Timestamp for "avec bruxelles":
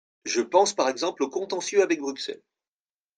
1.83-2.41